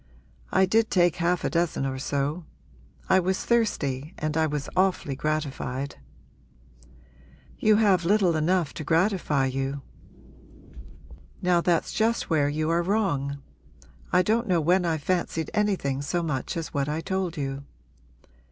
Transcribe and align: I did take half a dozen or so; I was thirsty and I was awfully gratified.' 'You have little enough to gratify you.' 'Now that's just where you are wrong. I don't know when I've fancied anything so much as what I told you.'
I 0.51 0.65
did 0.65 0.89
take 0.89 1.17
half 1.17 1.43
a 1.43 1.49
dozen 1.51 1.85
or 1.85 1.99
so; 1.99 2.45
I 3.07 3.19
was 3.19 3.45
thirsty 3.45 4.15
and 4.17 4.35
I 4.35 4.47
was 4.47 4.67
awfully 4.75 5.15
gratified.' 5.15 5.97
'You 7.59 7.75
have 7.75 8.03
little 8.03 8.35
enough 8.35 8.73
to 8.73 8.83
gratify 8.83 9.45
you.' 9.45 9.83
'Now 11.43 11.61
that's 11.61 11.91
just 11.93 12.31
where 12.31 12.49
you 12.49 12.67
are 12.71 12.81
wrong. 12.81 13.43
I 14.11 14.23
don't 14.23 14.47
know 14.47 14.59
when 14.59 14.85
I've 14.85 15.03
fancied 15.03 15.51
anything 15.53 16.01
so 16.01 16.23
much 16.23 16.57
as 16.57 16.73
what 16.73 16.89
I 16.89 17.01
told 17.01 17.37
you.' 17.37 17.63